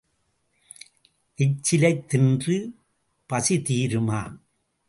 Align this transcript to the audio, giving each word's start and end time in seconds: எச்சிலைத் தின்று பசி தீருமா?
எச்சிலைத் 1.37 2.07
தின்று 2.07 2.57
பசி 3.25 3.57
தீருமா? 3.57 4.21